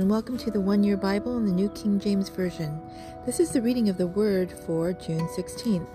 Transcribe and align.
and 0.00 0.08
welcome 0.08 0.38
to 0.38 0.50
the 0.50 0.58
One 0.58 0.82
Year 0.82 0.96
Bible 0.96 1.36
in 1.36 1.44
the 1.44 1.52
New 1.52 1.68
King 1.68 2.00
James 2.00 2.30
Version. 2.30 2.80
This 3.26 3.38
is 3.38 3.50
the 3.50 3.60
reading 3.60 3.90
of 3.90 3.98
the 3.98 4.06
Word 4.06 4.50
for 4.50 4.94
June 4.94 5.28
16th. 5.28 5.86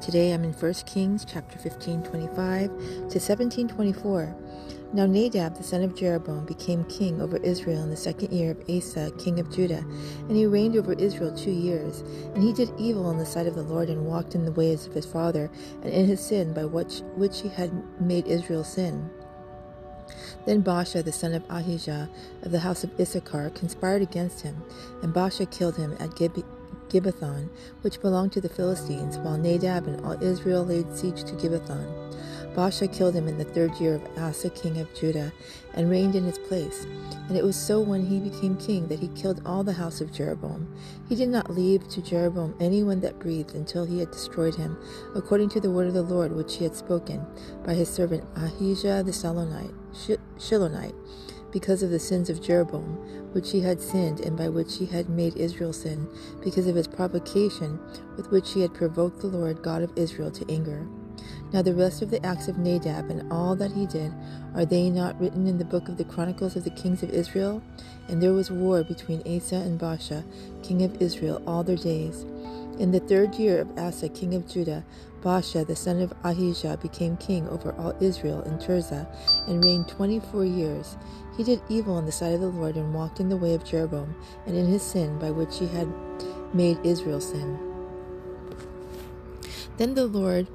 Today 0.00 0.32
I'm 0.32 0.44
in 0.44 0.54
1 0.54 0.74
Kings 0.86 1.26
chapter 1.26 1.58
15, 1.58 2.04
25 2.04 2.70
to 3.10 3.20
17, 3.20 3.68
24. 3.68 4.34
Now 4.94 5.04
Nadab, 5.04 5.58
the 5.58 5.62
son 5.62 5.82
of 5.82 5.94
Jeroboam, 5.94 6.46
became 6.46 6.84
king 6.84 7.20
over 7.20 7.36
Israel 7.36 7.82
in 7.82 7.90
the 7.90 7.98
second 7.98 8.32
year 8.32 8.52
of 8.52 8.64
Asa, 8.66 9.12
king 9.18 9.38
of 9.38 9.54
Judah, 9.54 9.84
and 10.20 10.34
he 10.34 10.46
reigned 10.46 10.76
over 10.76 10.94
Israel 10.94 11.36
two 11.36 11.50
years. 11.50 12.00
And 12.34 12.42
he 12.42 12.54
did 12.54 12.72
evil 12.78 13.10
in 13.10 13.18
the 13.18 13.26
sight 13.26 13.46
of 13.46 13.56
the 13.56 13.62
Lord, 13.62 13.90
and 13.90 14.06
walked 14.06 14.34
in 14.34 14.46
the 14.46 14.52
ways 14.52 14.86
of 14.86 14.94
his 14.94 15.04
father, 15.04 15.50
and 15.82 15.92
in 15.92 16.06
his 16.06 16.24
sin 16.26 16.54
by 16.54 16.64
which, 16.64 17.02
which 17.14 17.42
he 17.42 17.50
had 17.50 17.70
made 18.00 18.26
Israel 18.26 18.64
sin. 18.64 19.10
Then 20.46 20.62
Baasha, 20.62 21.04
the 21.04 21.12
son 21.12 21.34
of 21.34 21.44
Ahijah 21.50 22.08
of 22.42 22.50
the 22.50 22.60
house 22.60 22.82
of 22.84 22.98
Issachar, 22.98 23.50
conspired 23.50 24.02
against 24.02 24.40
him, 24.40 24.62
and 25.02 25.12
Baasha 25.14 25.50
killed 25.50 25.76
him 25.76 25.96
at 26.00 26.16
Gib- 26.16 26.44
Gibbethon, 26.88 27.48
which 27.82 28.00
belonged 28.00 28.32
to 28.32 28.40
the 28.40 28.48
Philistines, 28.48 29.18
while 29.18 29.38
Nadab 29.38 29.86
and 29.86 30.04
all 30.04 30.22
Israel 30.22 30.64
laid 30.64 30.96
siege 30.96 31.24
to 31.24 31.34
Gibbethon. 31.34 31.86
Baasha 32.54 32.92
killed 32.92 33.14
him 33.14 33.28
in 33.28 33.38
the 33.38 33.44
third 33.44 33.74
year 33.76 33.94
of 33.94 34.18
Asa 34.18 34.50
king 34.50 34.78
of 34.78 34.92
Judah, 34.94 35.32
and 35.74 35.88
reigned 35.88 36.16
in 36.16 36.24
his 36.24 36.38
place. 36.38 36.86
And 37.28 37.36
it 37.36 37.44
was 37.44 37.56
so 37.56 37.80
when 37.80 38.04
he 38.04 38.18
became 38.18 38.56
king 38.56 38.88
that 38.88 38.98
he 38.98 39.08
killed 39.08 39.40
all 39.46 39.62
the 39.62 39.72
house 39.72 40.00
of 40.00 40.12
Jeroboam. 40.12 40.74
He 41.08 41.14
did 41.14 41.28
not 41.28 41.50
leave 41.50 41.88
to 41.88 42.02
Jeroboam 42.02 42.54
anyone 42.60 43.00
that 43.00 43.18
breathed 43.18 43.54
until 43.54 43.84
he 43.84 44.00
had 44.00 44.10
destroyed 44.10 44.56
him, 44.56 44.76
according 45.14 45.48
to 45.50 45.60
the 45.60 45.70
word 45.70 45.86
of 45.86 45.94
the 45.94 46.02
Lord 46.02 46.32
which 46.32 46.56
he 46.56 46.64
had 46.64 46.74
spoken 46.74 47.24
by 47.64 47.74
his 47.74 47.88
servant 47.88 48.24
Ahijah 48.36 49.02
the 49.04 49.12
Shilonite, 49.12 49.74
Shilonite 50.38 50.94
because 51.52 51.82
of 51.82 51.90
the 51.90 51.98
sins 51.98 52.30
of 52.30 52.42
Jeroboam, 52.42 52.96
which 53.32 53.50
he 53.50 53.60
had 53.60 53.80
sinned, 53.80 54.20
and 54.20 54.36
by 54.36 54.48
which 54.48 54.76
he 54.76 54.86
had 54.86 55.08
made 55.08 55.36
Israel 55.36 55.72
sin, 55.72 56.08
because 56.42 56.66
of 56.66 56.76
his 56.76 56.88
provocation 56.88 57.78
with 58.16 58.30
which 58.30 58.52
he 58.52 58.60
had 58.60 58.74
provoked 58.74 59.20
the 59.20 59.26
Lord 59.26 59.62
God 59.62 59.82
of 59.82 59.92
Israel 59.96 60.30
to 60.30 60.50
anger. 60.50 60.86
Now 61.52 61.62
the 61.62 61.74
rest 61.74 62.00
of 62.00 62.10
the 62.10 62.24
acts 62.24 62.46
of 62.46 62.58
Nadab 62.58 63.10
and 63.10 63.30
all 63.32 63.56
that 63.56 63.72
he 63.72 63.84
did, 63.84 64.12
are 64.54 64.64
they 64.64 64.88
not 64.88 65.20
written 65.20 65.48
in 65.48 65.58
the 65.58 65.64
book 65.64 65.88
of 65.88 65.96
the 65.96 66.04
Chronicles 66.04 66.54
of 66.54 66.62
the 66.62 66.70
kings 66.70 67.02
of 67.02 67.10
Israel? 67.10 67.60
And 68.08 68.22
there 68.22 68.32
was 68.32 68.50
war 68.50 68.84
between 68.84 69.20
Asa 69.26 69.56
and 69.56 69.78
Baasha, 69.78 70.24
king 70.62 70.82
of 70.82 71.02
Israel, 71.02 71.42
all 71.46 71.64
their 71.64 71.76
days. 71.76 72.24
In 72.78 72.92
the 72.92 73.00
third 73.00 73.34
year 73.34 73.60
of 73.60 73.78
Asa, 73.78 74.08
king 74.08 74.34
of 74.34 74.48
Judah, 74.48 74.84
Baasha, 75.22 75.66
the 75.66 75.76
son 75.76 76.00
of 76.00 76.14
Ahijah, 76.24 76.78
became 76.80 77.16
king 77.16 77.46
over 77.48 77.72
all 77.72 77.94
Israel 78.00 78.42
in 78.42 78.58
Tirzah, 78.58 79.06
and 79.46 79.62
reigned 79.62 79.88
twenty-four 79.88 80.44
years. 80.44 80.96
He 81.36 81.44
did 81.44 81.60
evil 81.68 81.98
in 81.98 82.06
the 82.06 82.12
sight 82.12 82.32
of 82.32 82.40
the 82.40 82.46
Lord, 82.46 82.76
and 82.76 82.94
walked 82.94 83.20
in 83.20 83.28
the 83.28 83.36
way 83.36 83.54
of 83.54 83.64
Jeroboam, 83.64 84.14
and 84.46 84.56
in 84.56 84.66
his 84.66 84.82
sin 84.82 85.18
by 85.18 85.30
which 85.30 85.58
he 85.58 85.66
had 85.66 85.92
made 86.54 86.78
Israel 86.84 87.20
sin. 87.20 87.58
Then 89.76 89.94
the 89.94 90.06
Lord 90.06 90.48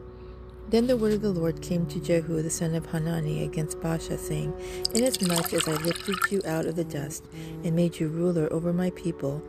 then 0.69 0.87
the 0.87 0.97
word 0.97 1.13
of 1.13 1.21
the 1.21 1.31
Lord 1.31 1.61
came 1.61 1.85
to 1.87 1.99
Jehu 1.99 2.41
the 2.41 2.49
son 2.49 2.73
of 2.75 2.85
Hanani 2.87 3.43
against 3.43 3.79
Baasha, 3.79 4.17
saying, 4.17 4.53
Inasmuch 4.93 5.53
as 5.53 5.67
I 5.67 5.73
lifted 5.83 6.15
you 6.31 6.41
out 6.45 6.65
of 6.65 6.75
the 6.75 6.83
dust, 6.83 7.25
and 7.63 7.75
made 7.75 7.99
you 7.99 8.07
ruler 8.07 8.51
over 8.51 8.73
my 8.73 8.89
people, 8.91 9.43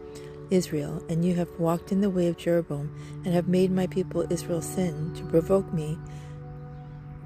Israel, 0.51 1.03
and 1.09 1.25
you 1.25 1.35
have 1.35 1.49
walked 1.59 1.91
in 1.91 2.01
the 2.01 2.11
way 2.11 2.29
of 2.29 2.37
Jeroboam, 2.37 2.95
and 3.25 3.35
have 3.35 3.49
made 3.49 3.71
my 3.71 3.87
people 3.87 4.31
Israel 4.31 4.63
sin, 4.63 5.15
to 5.15 5.25
provoke 5.25 5.73
me 5.73 5.99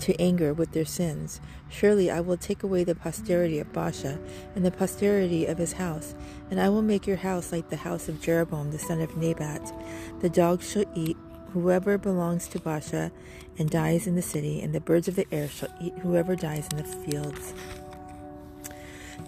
to 0.00 0.18
anger 0.20 0.54
with 0.54 0.72
their 0.72 0.84
sins, 0.84 1.40
surely 1.68 2.10
I 2.10 2.20
will 2.20 2.36
take 2.36 2.62
away 2.62 2.84
the 2.84 2.94
posterity 2.94 3.58
of 3.58 3.72
Baasha, 3.72 4.18
and 4.54 4.64
the 4.64 4.70
posterity 4.70 5.46
of 5.46 5.58
his 5.58 5.74
house, 5.74 6.14
and 6.50 6.60
I 6.60 6.68
will 6.68 6.82
make 6.82 7.06
your 7.06 7.18
house 7.18 7.52
like 7.52 7.68
the 7.68 7.76
house 7.76 8.08
of 8.08 8.20
Jeroboam 8.20 8.70
the 8.70 8.78
son 8.78 9.00
of 9.00 9.16
Nebat. 9.16 9.72
The 10.20 10.30
dogs 10.30 10.70
shall 10.70 10.84
eat 10.94 11.16
whoever 11.52 11.98
belongs 11.98 12.48
to 12.48 12.58
Baasha 12.58 13.10
and 13.58 13.70
dies 13.70 14.06
in 14.06 14.14
the 14.14 14.22
city, 14.22 14.60
and 14.60 14.74
the 14.74 14.80
birds 14.80 15.08
of 15.08 15.16
the 15.16 15.26
air 15.32 15.48
shall 15.48 15.74
eat 15.80 15.92
whoever 15.98 16.36
dies 16.36 16.68
in 16.70 16.78
the 16.78 16.84
fields. 16.84 17.54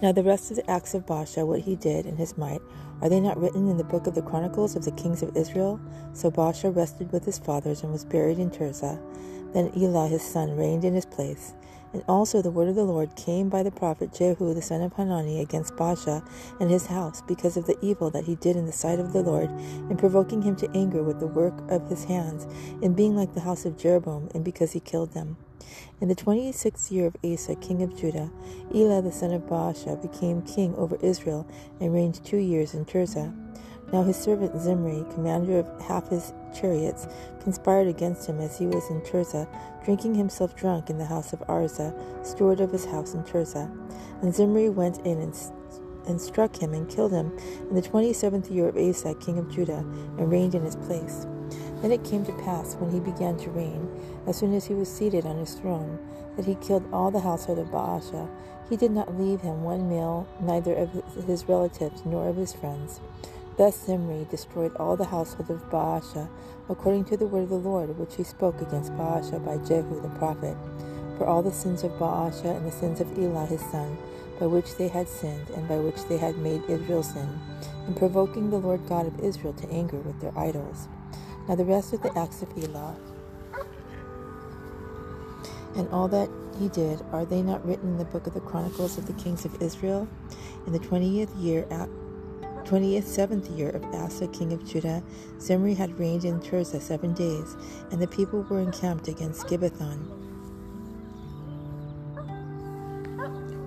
Now 0.01 0.11
the 0.11 0.23
rest 0.23 0.49
of 0.49 0.57
the 0.57 0.69
acts 0.69 0.93
of 0.93 1.05
Baasha, 1.05 1.45
what 1.45 1.61
he 1.61 1.75
did 1.75 2.05
in 2.05 2.17
his 2.17 2.37
might, 2.37 2.61
are 3.01 3.09
they 3.09 3.19
not 3.19 3.39
written 3.39 3.69
in 3.69 3.77
the 3.77 3.83
book 3.83 4.07
of 4.07 4.15
the 4.15 4.21
Chronicles 4.21 4.75
of 4.75 4.85
the 4.85 4.91
kings 4.91 5.21
of 5.21 5.35
Israel? 5.35 5.79
So 6.13 6.31
Baasha 6.31 6.75
rested 6.75 7.11
with 7.11 7.25
his 7.25 7.37
fathers 7.37 7.83
and 7.83 7.91
was 7.91 8.05
buried 8.05 8.39
in 8.39 8.49
Tirzah. 8.49 8.99
Then 9.53 9.71
Elah 9.77 10.07
his 10.07 10.21
son 10.21 10.57
reigned 10.57 10.85
in 10.85 10.93
his 10.93 11.05
place. 11.05 11.53
And 11.93 12.03
also 12.09 12.41
the 12.41 12.51
word 12.51 12.69
of 12.69 12.75
the 12.75 12.83
Lord 12.83 13.15
came 13.15 13.49
by 13.49 13.61
the 13.61 13.71
prophet 13.71 14.11
Jehu 14.11 14.53
the 14.53 14.61
son 14.63 14.81
of 14.81 14.93
Hanani 14.93 15.39
against 15.39 15.75
Baasha 15.75 16.27
and 16.59 16.69
his 16.69 16.87
house, 16.87 17.21
because 17.27 17.55
of 17.55 17.67
the 17.67 17.77
evil 17.81 18.09
that 18.09 18.25
he 18.25 18.35
did 18.35 18.55
in 18.55 18.65
the 18.65 18.71
sight 18.71 18.99
of 18.99 19.13
the 19.13 19.21
Lord, 19.21 19.51
in 19.89 19.95
provoking 19.95 20.41
him 20.41 20.55
to 20.57 20.69
anger 20.75 21.03
with 21.03 21.19
the 21.19 21.27
work 21.27 21.53
of 21.69 21.87
his 21.89 22.05
hands, 22.05 22.47
in 22.81 22.93
being 22.93 23.15
like 23.15 23.33
the 23.35 23.41
house 23.41 23.63
of 23.63 23.77
Jeroboam, 23.77 24.29
and 24.33 24.43
because 24.43 24.71
he 24.71 24.79
killed 24.79 25.13
them. 25.13 25.37
In 26.01 26.07
the 26.07 26.15
twenty 26.15 26.51
sixth 26.51 26.91
year 26.91 27.05
of 27.05 27.15
Asa, 27.23 27.55
king 27.55 27.83
of 27.83 27.95
Judah, 27.95 28.31
Elah 28.73 29.01
the 29.01 29.11
son 29.11 29.31
of 29.31 29.43
Baasha 29.43 30.01
became 30.01 30.41
king 30.41 30.75
over 30.75 30.97
Israel, 31.01 31.45
and 31.79 31.93
reigned 31.93 32.23
two 32.25 32.37
years 32.37 32.73
in 32.73 32.85
Tirzah. 32.85 33.33
Now 33.93 34.01
his 34.01 34.17
servant 34.17 34.59
Zimri, 34.59 35.05
commander 35.13 35.59
of 35.59 35.69
half 35.79 36.09
his 36.09 36.33
chariots, 36.51 37.07
conspired 37.43 37.87
against 37.87 38.27
him 38.27 38.41
as 38.41 38.57
he 38.57 38.65
was 38.65 38.89
in 38.89 39.01
Tirzah, 39.01 39.47
drinking 39.85 40.15
himself 40.15 40.55
drunk 40.55 40.89
in 40.89 40.97
the 40.97 41.05
house 41.05 41.31
of 41.31 41.41
Arza, 41.41 41.93
steward 42.25 42.59
of 42.59 42.71
his 42.71 42.85
house 42.85 43.13
in 43.13 43.23
Tirzah. 43.23 43.69
And 44.23 44.33
Zimri 44.33 44.69
went 44.69 44.97
in 45.05 45.21
and, 45.21 45.37
and 46.07 46.19
struck 46.19 46.59
him 46.59 46.73
and 46.73 46.89
killed 46.89 47.11
him 47.11 47.37
in 47.69 47.75
the 47.75 47.83
twenty 47.83 48.13
seventh 48.13 48.49
year 48.49 48.67
of 48.67 48.77
Asa, 48.77 49.13
king 49.13 49.37
of 49.37 49.51
Judah, 49.53 49.85
and 50.17 50.31
reigned 50.31 50.55
in 50.55 50.63
his 50.63 50.75
place. 50.75 51.27
Then 51.83 51.91
it 51.91 52.03
came 52.03 52.25
to 52.25 52.33
pass, 52.43 52.73
when 52.77 52.89
he 52.89 52.99
began 52.99 53.37
to 53.37 53.51
reign, 53.51 53.87
as 54.25 54.37
soon 54.37 54.55
as 54.55 54.65
he 54.65 54.73
was 54.73 54.91
seated 54.91 55.27
on 55.27 55.37
his 55.37 55.53
throne, 55.53 55.99
that 56.35 56.45
he 56.45 56.55
killed 56.55 56.91
all 56.91 57.11
the 57.11 57.19
household 57.19 57.59
of 57.59 57.67
Baasha. 57.67 58.27
He 58.71 58.75
did 58.75 58.89
not 58.89 59.19
leave 59.19 59.41
him 59.41 59.61
one 59.61 59.87
male, 59.87 60.27
neither 60.41 60.73
of 60.73 60.89
his 61.27 61.47
relatives 61.47 62.01
nor 62.05 62.27
of 62.27 62.37
his 62.37 62.53
friends. 62.53 62.99
Thus 63.57 63.85
Zimri 63.85 64.25
destroyed 64.31 64.75
all 64.77 64.95
the 64.97 65.05
household 65.05 65.51
of 65.51 65.69
Baasha, 65.69 66.27
according 66.69 67.05
to 67.05 67.17
the 67.17 67.27
word 67.27 67.43
of 67.43 67.49
the 67.49 67.55
Lord, 67.57 67.97
which 67.99 68.15
he 68.15 68.23
spoke 68.23 68.59
against 68.61 68.93
Baasha 68.93 69.45
by 69.45 69.57
Jehu 69.57 70.01
the 70.01 70.09
prophet, 70.17 70.57
for 71.17 71.27
all 71.27 71.43
the 71.43 71.51
sins 71.51 71.83
of 71.83 71.91
Baasha 71.93 72.57
and 72.57 72.65
the 72.65 72.71
sins 72.71 72.99
of 72.99 73.17
Elah 73.19 73.45
his 73.45 73.61
son, 73.61 73.97
by 74.39 74.47
which 74.47 74.75
they 74.77 74.87
had 74.87 75.07
sinned, 75.07 75.51
and 75.51 75.67
by 75.67 75.77
which 75.77 76.03
they 76.05 76.17
had 76.17 76.37
made 76.39 76.63
Israel 76.67 77.03
sin, 77.03 77.29
in 77.87 77.93
provoking 77.93 78.49
the 78.49 78.57
Lord 78.57 78.87
God 78.89 79.05
of 79.05 79.19
Israel 79.19 79.53
to 79.53 79.69
anger 79.69 79.97
with 79.97 80.19
their 80.19 80.37
idols. 80.37 80.87
Now 81.47 81.55
the 81.55 81.65
rest 81.65 81.93
of 81.93 82.01
the 82.01 82.17
acts 82.17 82.41
of 82.41 82.49
Elah, 82.57 82.95
and 85.75 85.87
all 85.89 86.07
that 86.09 86.29
he 86.59 86.69
did, 86.69 87.01
are 87.11 87.25
they 87.25 87.43
not 87.43 87.65
written 87.67 87.89
in 87.89 87.97
the 87.99 88.05
book 88.05 88.27
of 88.27 88.33
the 88.33 88.41
Chronicles 88.41 88.97
of 88.97 89.05
the 89.07 89.13
kings 89.13 89.45
of 89.45 89.61
Israel? 89.61 90.07
In 90.65 90.73
the 90.73 90.79
twentieth 90.79 91.35
year 91.35 91.67
27th 92.73 93.55
year 93.55 93.69
of 93.69 93.85
Asa 93.93 94.27
king 94.29 94.51
of 94.51 94.67
Judah, 94.67 95.03
Zimri 95.39 95.75
had 95.75 95.99
reigned 95.99 96.25
in 96.25 96.39
Tirzah 96.39 96.81
seven 96.81 97.13
days, 97.13 97.55
and 97.91 98.01
the 98.01 98.07
people 98.07 98.41
were 98.49 98.61
encamped 98.61 99.07
against 99.07 99.45
Gibbethon, 99.45 99.99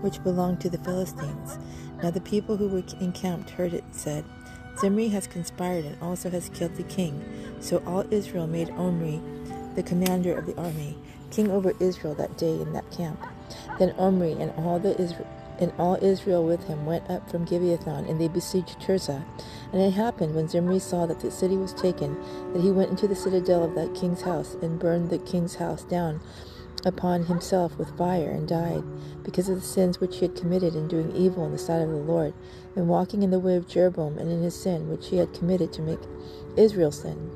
which 0.03 0.21
belonged 0.25 0.61
to 0.63 0.69
the 0.69 0.79
Philistines. 0.79 1.57
Now 2.03 2.11
the 2.11 2.21
people 2.21 2.57
who 2.57 2.67
were 2.67 2.83
encamped 3.01 3.51
heard 3.51 3.75
it 3.75 3.85
and 3.85 3.95
said, 3.95 4.25
Zimri 4.77 5.07
has 5.11 5.29
conspired 5.29 5.85
and 5.85 5.97
also 6.03 6.29
has 6.29 6.49
killed 6.49 6.75
the 6.75 6.83
king. 6.83 7.25
So 7.61 7.85
all 7.87 8.13
Israel 8.13 8.49
made 8.49 8.71
Omri, 8.71 9.21
the 9.77 9.85
commander 9.85 10.37
of 10.37 10.47
the 10.47 10.61
army, 10.61 10.99
king 11.31 11.49
over 11.53 11.73
Israel 11.79 12.17
that 12.17 12.37
day 12.37 12.61
in 12.61 12.73
that 12.73 12.91
camp. 12.91 13.25
Then 13.79 13.95
Omri 13.99 14.33
and 14.33 14.51
all 14.57 14.81
the 14.81 15.01
Israel 15.01 15.29
and 15.59 15.73
all 15.79 15.99
Israel 16.03 16.45
with 16.45 16.65
him 16.67 16.87
went 16.87 17.09
up 17.11 17.31
from 17.31 17.47
Gibbethon, 17.47 18.09
and 18.09 18.21
they 18.21 18.29
besieged 18.29 18.81
Tirzah. 18.81 19.25
And 19.73 19.83
it 19.83 19.93
happened, 19.93 20.35
when 20.35 20.49
Zimri 20.49 20.79
saw 20.79 21.07
that 21.07 21.21
the 21.21 21.31
city 21.31 21.57
was 21.57 21.73
taken, 21.73 22.17
that 22.53 22.63
he 22.63 22.71
went 22.71 22.91
into 22.91 23.09
the 23.09 23.17
citadel 23.17 23.65
of 23.65 23.75
that 23.75 23.95
king's 23.95 24.23
house, 24.23 24.55
and 24.63 24.79
burned 24.79 25.11
the 25.11 25.19
king's 25.19 25.57
house 25.57 25.85
down 25.85 26.21
upon 26.85 27.25
himself 27.25 27.77
with 27.79 27.97
fire, 27.97 28.31
and 28.31 28.47
died, 28.47 28.85
because 29.25 29.49
of 29.49 29.57
the 29.57 29.67
sins 29.67 30.01
which 30.01 30.19
he 30.19 30.27
had 30.27 30.37
committed 30.37 30.77
in 30.77 30.87
doing 30.87 31.11
evil 31.17 31.45
in 31.45 31.53
the 31.53 31.59
sight 31.59 31.83
of 31.83 31.89
the 31.91 31.97
Lord, 31.97 32.33
and 32.77 32.89
walking 32.89 33.23
in 33.23 33.31
the 33.31 33.41
way 33.41 33.57
of 33.57 33.67
Jeroboam, 33.67 34.19
and 34.19 34.31
in 34.31 34.43
his 34.43 34.55
sin 34.55 34.89
which 34.89 35.09
he 35.09 35.17
had 35.17 35.35
committed 35.35 35.73
to 35.73 35.83
make 35.83 35.99
Israel 36.57 36.93
sin. 36.93 37.31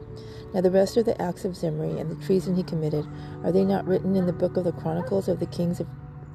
Now 0.52 0.60
the 0.60 0.70
rest 0.70 0.96
of 0.96 1.04
the 1.04 1.20
acts 1.20 1.44
of 1.44 1.56
Zimri, 1.56 1.98
and 1.98 2.10
the 2.10 2.26
treason 2.26 2.56
he 2.56 2.62
committed, 2.62 3.06
are 3.42 3.52
they 3.52 3.64
not 3.64 3.86
written 3.86 4.14
in 4.14 4.26
the 4.26 4.32
book 4.32 4.56
of 4.56 4.64
the 4.64 4.72
Chronicles 4.72 5.28
of 5.28 5.40
the 5.40 5.46
kings 5.46 5.80
of 5.80 5.88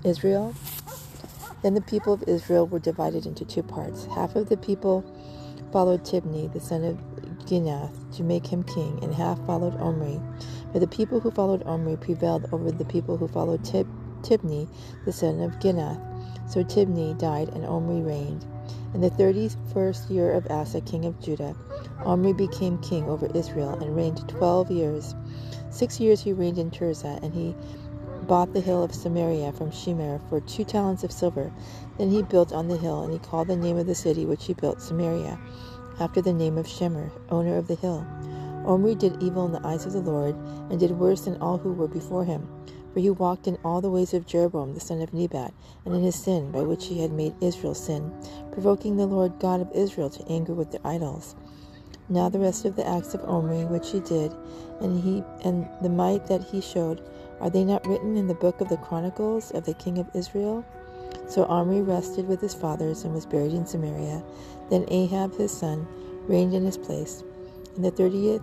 Israel? 0.03 0.53
Then 1.65 1.73
the 1.73 1.81
people 1.81 2.13
of 2.13 2.23
Israel 2.27 2.67
were 2.67 2.77
divided 2.77 3.25
into 3.25 3.43
two 3.43 3.63
parts. 3.63 4.05
Half 4.05 4.35
of 4.35 4.49
the 4.49 4.57
people 4.57 5.03
followed 5.71 6.03
Tibni, 6.03 6.53
the 6.53 6.59
son 6.59 6.83
of 6.83 6.95
Ginath, 7.47 8.15
to 8.17 8.23
make 8.23 8.45
him 8.45 8.61
king, 8.61 8.99
and 9.01 9.11
half 9.11 9.43
followed 9.47 9.75
Omri. 9.81 10.21
But 10.71 10.81
the 10.81 10.87
people 10.87 11.19
who 11.19 11.31
followed 11.31 11.63
Omri 11.63 11.97
prevailed 11.97 12.47
over 12.51 12.71
the 12.71 12.85
people 12.85 13.17
who 13.17 13.27
followed 13.27 13.65
Tib- 13.65 13.89
Tibni, 14.21 14.69
the 15.05 15.11
son 15.11 15.41
of 15.41 15.53
Ginath. 15.53 15.99
So 16.51 16.63
Tibni 16.63 17.17
died, 17.17 17.49
and 17.49 17.65
Omri 17.65 18.01
reigned. 18.01 18.45
In 18.93 19.01
the 19.01 19.09
thirty 19.09 19.49
first 19.73 20.07
year 20.11 20.33
of 20.33 20.45
Asa, 20.51 20.81
king 20.81 21.05
of 21.05 21.19
Judah, 21.19 21.55
Omri 22.05 22.33
became 22.33 22.77
king 22.83 23.05
over 23.05 23.25
Israel 23.33 23.71
and 23.71 23.95
reigned 23.95 24.29
twelve 24.29 24.69
years. 24.69 25.15
Six 25.71 25.99
years 25.99 26.21
he 26.21 26.31
reigned 26.31 26.59
in 26.59 26.69
Tirzah, 26.69 27.23
and 27.23 27.33
he 27.33 27.55
bought 28.27 28.53
the 28.53 28.61
hill 28.61 28.83
of 28.83 28.93
Samaria 28.93 29.51
from 29.53 29.71
Shemer 29.71 30.19
for 30.29 30.41
two 30.41 30.63
talents 30.63 31.03
of 31.03 31.11
silver. 31.11 31.51
Then 31.97 32.09
he 32.09 32.23
built 32.23 32.51
on 32.51 32.67
the 32.67 32.77
hill, 32.77 33.03
and 33.03 33.13
he 33.13 33.19
called 33.19 33.47
the 33.47 33.55
name 33.55 33.77
of 33.77 33.87
the 33.87 33.95
city 33.95 34.25
which 34.25 34.45
he 34.45 34.53
built 34.53 34.81
Samaria, 34.81 35.39
after 35.99 36.21
the 36.21 36.33
name 36.33 36.57
of 36.57 36.67
Shemer, 36.67 37.11
owner 37.29 37.57
of 37.57 37.67
the 37.67 37.75
hill. 37.75 38.05
Omri 38.65 38.95
did 38.95 39.21
evil 39.21 39.45
in 39.45 39.51
the 39.51 39.65
eyes 39.65 39.85
of 39.85 39.93
the 39.93 40.01
Lord, 40.01 40.35
and 40.69 40.79
did 40.79 40.91
worse 40.91 41.21
than 41.21 41.37
all 41.37 41.57
who 41.57 41.73
were 41.73 41.87
before 41.87 42.25
him. 42.25 42.47
For 42.93 42.99
he 42.99 43.09
walked 43.09 43.47
in 43.47 43.57
all 43.63 43.81
the 43.81 43.91
ways 43.91 44.13
of 44.13 44.25
Jeroboam 44.25 44.73
the 44.73 44.79
son 44.79 45.01
of 45.01 45.13
Nebat, 45.13 45.53
and 45.85 45.93
in 45.93 46.01
his 46.01 46.15
sin 46.15 46.51
by 46.51 46.61
which 46.61 46.87
he 46.87 47.01
had 47.01 47.11
made 47.11 47.35
Israel 47.41 47.75
sin, 47.75 48.11
provoking 48.51 48.97
the 48.97 49.05
Lord 49.05 49.39
God 49.39 49.61
of 49.61 49.71
Israel 49.73 50.09
to 50.09 50.27
anger 50.27 50.53
with 50.53 50.71
their 50.71 50.85
idols. 50.85 51.35
Now 52.07 52.29
the 52.29 52.39
rest 52.39 52.65
of 52.65 52.75
the 52.75 52.87
acts 52.87 53.13
of 53.15 53.23
Omri 53.23 53.65
which 53.65 53.91
he 53.91 53.99
did, 53.99 54.31
and 54.79 55.01
he 55.01 55.23
and 55.43 55.67
the 55.81 55.89
might 55.89 56.27
that 56.27 56.43
he 56.43 56.61
showed, 56.61 57.01
are 57.41 57.49
they 57.49 57.63
not 57.63 57.85
written 57.87 58.15
in 58.15 58.27
the 58.27 58.35
book 58.35 58.61
of 58.61 58.69
the 58.69 58.77
Chronicles 58.77 59.51
of 59.51 59.65
the 59.65 59.73
king 59.73 59.97
of 59.97 60.07
Israel? 60.13 60.63
So 61.27 61.45
Omri 61.45 61.81
rested 61.81 62.27
with 62.27 62.41
his 62.41 62.53
fathers 62.53 63.03
and 63.03 63.13
was 63.13 63.25
buried 63.25 63.53
in 63.53 63.65
Samaria. 63.65 64.23
Then 64.69 64.85
Ahab 64.89 65.35
his 65.35 65.51
son 65.51 65.87
reigned 66.27 66.53
in 66.53 66.63
his 66.63 66.77
place. 66.77 67.23
In 67.75 67.81
the 67.81 67.91
thirtieth 67.91 68.41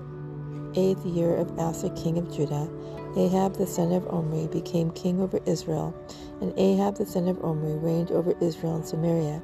eighth 0.74 1.04
year 1.06 1.36
of 1.36 1.58
Asa 1.58 1.90
king 1.90 2.18
of 2.18 2.34
Judah, 2.34 2.68
Ahab 3.16 3.56
the 3.56 3.66
son 3.66 3.92
of 3.92 4.08
Omri 4.08 4.48
became 4.48 4.90
king 4.90 5.20
over 5.20 5.38
Israel, 5.46 5.94
and 6.40 6.52
Ahab 6.58 6.96
the 6.96 7.06
son 7.06 7.28
of 7.28 7.42
Omri 7.44 7.76
reigned 7.78 8.10
over 8.10 8.34
Israel 8.40 8.76
and 8.76 8.86
Samaria 8.86 9.40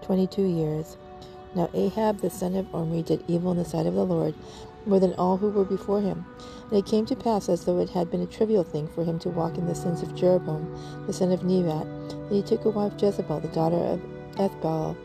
twenty 0.00 0.26
two 0.26 0.46
years. 0.46 0.96
Now 1.58 1.68
Ahab 1.74 2.20
the 2.20 2.30
son 2.30 2.54
of 2.54 2.72
Omri 2.72 3.02
did 3.02 3.24
evil 3.26 3.50
in 3.50 3.56
the 3.56 3.64
sight 3.64 3.86
of 3.86 3.94
the 3.94 4.06
Lord 4.06 4.32
more 4.86 5.00
than 5.00 5.12
all 5.14 5.38
who 5.38 5.50
were 5.50 5.64
before 5.64 6.00
him. 6.00 6.24
And 6.70 6.78
it 6.78 6.86
came 6.86 7.04
to 7.06 7.16
pass, 7.16 7.48
as 7.48 7.64
though 7.64 7.80
it 7.80 7.90
had 7.90 8.12
been 8.12 8.22
a 8.22 8.26
trivial 8.26 8.62
thing 8.62 8.86
for 8.86 9.02
him 9.02 9.18
to 9.18 9.28
walk 9.28 9.58
in 9.58 9.66
the 9.66 9.74
sins 9.74 10.00
of 10.00 10.14
Jeroboam, 10.14 10.72
the 11.08 11.12
son 11.12 11.32
of 11.32 11.42
Nebat, 11.42 11.84
that 12.10 12.30
he 12.30 12.42
took 12.42 12.64
a 12.64 12.70
wife 12.70 12.92
Jezebel, 12.96 13.40
the 13.40 13.48
daughter 13.48 13.76
of 13.76 14.00
Ethbaal, 14.36 14.96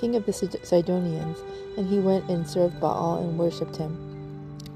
king 0.00 0.16
of 0.16 0.24
the 0.24 0.32
Sidonians, 0.32 1.42
and 1.76 1.86
he 1.86 1.98
went 1.98 2.30
and 2.30 2.48
served 2.48 2.80
Baal 2.80 3.18
and 3.18 3.38
worshipped 3.38 3.76
him. 3.76 3.94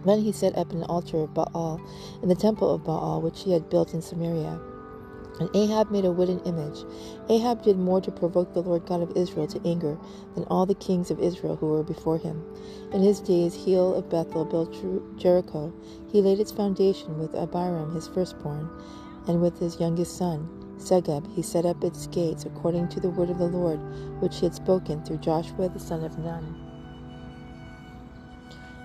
Then 0.05 0.21
he 0.21 0.33
set 0.33 0.55
up 0.59 0.71
an 0.73 0.83
altar 0.83 1.23
of 1.23 1.33
Baal 1.33 1.81
in 2.23 2.29
the 2.29 2.35
temple 2.35 2.75
of 2.75 2.85
Baal, 2.85 3.23
which 3.23 3.41
he 3.45 3.53
had 3.53 3.71
built 3.71 3.95
in 3.95 4.03
Samaria. 4.03 4.61
And 5.41 5.49
Ahab 5.55 5.91
made 5.91 6.05
a 6.05 6.13
wooden 6.13 6.41
image. 6.41 6.85
Ahab 7.29 7.63
did 7.63 7.79
more 7.79 8.01
to 8.01 8.11
provoke 8.11 8.53
the 8.53 8.63
Lord 8.63 8.87
God 8.87 9.03
of 9.03 9.17
Israel 9.17 9.47
to 9.49 9.67
anger 9.67 9.99
than 10.35 10.45
all 10.45 10.67
the 10.67 10.75
kings 10.75 11.11
of 11.11 11.21
Israel 11.21 11.57
who 11.57 11.69
were 11.69 11.83
before 11.83 12.19
him. 12.19 12.45
In 12.93 13.03
his 13.03 13.21
days, 13.21 13.55
Hiel 13.55 13.95
of 13.95 14.11
Bethel 14.11 14.45
built 14.45 14.73
Jericho. 15.19 15.73
He 16.11 16.21
laid 16.23 16.41
its 16.41 16.53
foundation 16.53 17.19
with 17.19 17.35
Abiram 17.35 17.95
his 17.95 18.09
firstborn, 18.09 18.69
and 19.27 19.41
with 19.41 19.59
his 19.59 19.81
youngest 19.81 20.17
son, 20.17 20.49
Segub, 20.79 21.27
he 21.35 21.43
set 21.43 21.65
up 21.65 21.83
its 21.85 22.07
gates 22.09 22.45
according 22.45 22.89
to 22.89 23.01
the 23.01 23.11
word 23.11 23.31
of 23.31 23.39
the 23.39 23.47
Lord, 23.47 23.81
which 24.21 24.39
he 24.39 24.47
had 24.47 24.55
spoken 24.55 25.03
through 25.03 25.19
Joshua 25.19 25.69
the 25.69 25.81
son 25.81 26.05
of 26.05 26.19
Nun. 26.19 26.57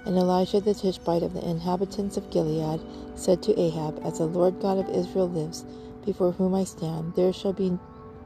And 0.06 0.18
Elijah 0.18 0.62
the 0.62 0.74
Tishbite 0.74 1.24
of 1.24 1.34
the 1.34 1.46
inhabitants 1.48 2.18
of 2.18 2.30
Gilead 2.32 2.82
said 3.16 3.44
to 3.44 3.60
Ahab, 3.60 4.00
As 4.06 4.20
the 4.20 4.26
Lord 4.26 4.60
God 4.62 4.78
of 4.78 4.90
Israel 4.90 5.30
lives, 5.30 5.66
before 6.08 6.32
whom 6.32 6.56
I 6.56 6.64
stand, 6.64 7.14
there 7.16 7.34
shall 7.34 7.52
be 7.52 7.78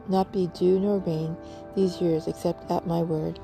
not 0.08 0.32
be 0.32 0.48
dew 0.54 0.80
nor 0.80 1.00
rain 1.00 1.36
these 1.76 2.00
years 2.00 2.28
except 2.28 2.70
at 2.70 2.86
my 2.86 3.02
word. 3.02 3.40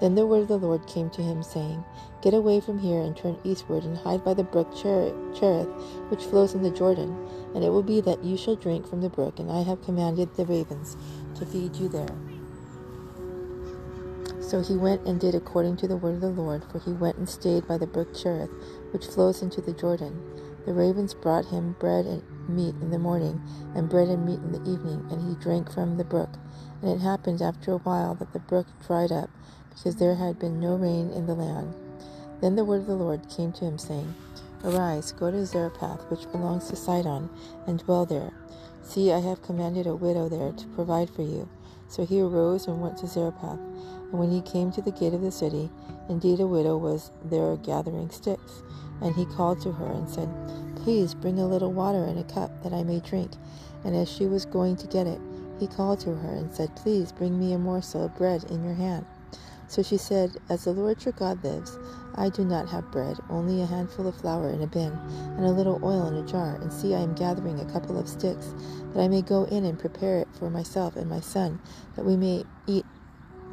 Then 0.00 0.14
the 0.14 0.26
word 0.26 0.42
of 0.42 0.48
the 0.48 0.58
Lord 0.58 0.86
came 0.86 1.10
to 1.10 1.22
him, 1.22 1.42
saying, 1.42 1.84
Get 2.22 2.32
away 2.32 2.60
from 2.60 2.78
here 2.78 3.00
and 3.00 3.16
turn 3.16 3.36
eastward 3.42 3.82
and 3.82 3.98
hide 3.98 4.24
by 4.24 4.34
the 4.34 4.44
brook 4.44 4.68
Cherith, 4.76 5.68
which 6.08 6.24
flows 6.24 6.54
in 6.54 6.62
the 6.62 6.70
Jordan. 6.70 7.16
And 7.54 7.64
it 7.64 7.70
will 7.70 7.82
be 7.82 8.00
that 8.02 8.22
you 8.22 8.36
shall 8.36 8.54
drink 8.54 8.86
from 8.86 9.00
the 9.00 9.10
brook, 9.10 9.40
and 9.40 9.50
I 9.50 9.62
have 9.62 9.82
commanded 9.82 10.34
the 10.36 10.46
ravens 10.46 10.96
to 11.34 11.44
feed 11.44 11.74
you 11.76 11.88
there. 11.88 12.16
So 14.40 14.62
he 14.62 14.76
went 14.76 15.04
and 15.06 15.20
did 15.20 15.34
according 15.34 15.76
to 15.78 15.88
the 15.88 15.96
word 15.96 16.14
of 16.14 16.20
the 16.20 16.28
Lord, 16.28 16.64
for 16.70 16.78
he 16.78 16.92
went 16.92 17.16
and 17.16 17.28
stayed 17.28 17.66
by 17.66 17.76
the 17.76 17.86
brook 17.86 18.14
Cherith, 18.14 18.50
which 18.92 19.06
flows 19.06 19.42
into 19.42 19.60
the 19.60 19.72
Jordan. 19.72 20.22
The 20.64 20.72
ravens 20.72 21.14
brought 21.14 21.46
him 21.46 21.76
bread 21.78 22.06
and 22.06 22.22
meat 22.56 22.74
in 22.80 22.90
the 22.90 22.98
morning, 22.98 23.40
and 23.74 23.88
bread 23.88 24.08
and 24.08 24.26
meat 24.26 24.40
in 24.40 24.52
the 24.52 24.70
evening, 24.70 25.06
and 25.10 25.28
he 25.28 25.42
drank 25.42 25.72
from 25.72 25.96
the 25.96 26.04
brook. 26.04 26.30
And 26.82 26.90
it 26.90 27.02
happened 27.02 27.42
after 27.42 27.72
a 27.72 27.78
while 27.78 28.14
that 28.16 28.32
the 28.32 28.38
brook 28.38 28.66
dried 28.86 29.12
up, 29.12 29.30
because 29.70 29.96
there 29.96 30.16
had 30.16 30.38
been 30.38 30.60
no 30.60 30.76
rain 30.76 31.10
in 31.10 31.26
the 31.26 31.34
land. 31.34 31.74
Then 32.40 32.56
the 32.56 32.64
word 32.64 32.82
of 32.82 32.86
the 32.86 32.94
Lord 32.94 33.28
came 33.28 33.52
to 33.52 33.64
him, 33.64 33.78
saying, 33.78 34.14
Arise, 34.64 35.12
go 35.12 35.30
to 35.30 35.46
Zarephath, 35.46 36.10
which 36.10 36.30
belongs 36.32 36.68
to 36.68 36.76
Sidon, 36.76 37.30
and 37.66 37.78
dwell 37.78 38.06
there. 38.06 38.32
See, 38.82 39.12
I 39.12 39.20
have 39.20 39.42
commanded 39.42 39.86
a 39.86 39.94
widow 39.94 40.28
there 40.28 40.52
to 40.52 40.66
provide 40.68 41.10
for 41.10 41.22
you. 41.22 41.48
So 41.88 42.04
he 42.04 42.20
arose 42.20 42.66
and 42.66 42.80
went 42.80 42.98
to 42.98 43.06
Zarephath. 43.06 43.58
And 43.58 44.12
when 44.12 44.30
he 44.30 44.42
came 44.42 44.70
to 44.72 44.82
the 44.82 44.92
gate 44.92 45.14
of 45.14 45.22
the 45.22 45.32
city, 45.32 45.70
indeed 46.08 46.40
a 46.40 46.46
widow 46.46 46.76
was 46.76 47.10
there 47.24 47.56
gathering 47.56 48.10
sticks. 48.10 48.62
And 49.00 49.14
he 49.14 49.24
called 49.24 49.60
to 49.62 49.72
her 49.72 49.92
and 49.92 50.08
said, 50.08 50.28
Please 50.82 51.14
bring 51.14 51.38
a 51.38 51.46
little 51.46 51.72
water 51.72 52.04
in 52.04 52.16
a 52.16 52.24
cup 52.24 52.62
that 52.62 52.72
I 52.72 52.82
may 52.82 53.00
drink. 53.00 53.32
And 53.84 53.94
as 53.94 54.10
she 54.10 54.26
was 54.26 54.46
going 54.46 54.76
to 54.76 54.86
get 54.86 55.06
it, 55.06 55.20
he 55.58 55.66
called 55.66 56.00
to 56.00 56.14
her 56.14 56.34
and 56.34 56.52
said, 56.52 56.74
Please 56.74 57.12
bring 57.12 57.38
me 57.38 57.52
a 57.52 57.58
morsel 57.58 58.06
of 58.06 58.16
bread 58.16 58.44
in 58.44 58.64
your 58.64 58.74
hand. 58.74 59.04
So 59.68 59.82
she 59.82 59.98
said, 59.98 60.38
As 60.48 60.64
the 60.64 60.72
Lord 60.72 61.04
your 61.04 61.12
God 61.12 61.44
lives, 61.44 61.78
I 62.14 62.30
do 62.30 62.44
not 62.44 62.68
have 62.70 62.90
bread, 62.90 63.18
only 63.28 63.60
a 63.60 63.66
handful 63.66 64.08
of 64.08 64.16
flour 64.16 64.48
in 64.48 64.62
a 64.62 64.66
bin, 64.66 64.92
and 65.36 65.44
a 65.44 65.52
little 65.52 65.78
oil 65.84 66.08
in 66.08 66.16
a 66.16 66.26
jar. 66.26 66.56
And 66.56 66.72
see, 66.72 66.94
I 66.94 67.00
am 67.00 67.14
gathering 67.14 67.60
a 67.60 67.72
couple 67.72 67.98
of 67.98 68.08
sticks, 68.08 68.54
that 68.92 69.00
I 69.00 69.08
may 69.08 69.22
go 69.22 69.44
in 69.44 69.66
and 69.66 69.78
prepare 69.78 70.18
it 70.18 70.28
for 70.38 70.50
myself 70.50 70.96
and 70.96 71.08
my 71.08 71.20
son, 71.20 71.60
that 71.94 72.04
we 72.04 72.16
may 72.16 72.44
eat 72.66 72.86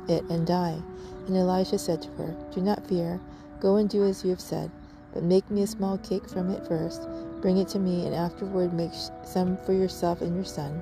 it 0.07 0.24
and 0.29 0.47
die. 0.47 0.81
And 1.27 1.35
Elisha 1.35 1.77
said 1.77 2.01
to 2.03 2.09
her, 2.12 2.35
Do 2.53 2.62
not 2.62 2.88
fear, 2.88 3.19
go 3.59 3.75
and 3.75 3.89
do 3.89 4.06
as 4.06 4.24
you 4.24 4.29
have 4.29 4.41
said. 4.41 4.71
But 5.13 5.24
make 5.24 5.50
me 5.50 5.63
a 5.63 5.68
small 5.68 5.98
cake 5.98 6.27
from 6.30 6.50
it 6.51 6.68
first, 6.68 7.07
bring 7.42 7.57
it 7.57 7.68
to 7.69 7.80
me, 7.80 8.06
and 8.06 8.13
afterward 8.13 8.74
make 8.74 8.92
some 9.24 9.57
for 9.57 9.74
yourself 9.74 10.21
and 10.21 10.36
your 10.36 10.45
son. 10.45 10.81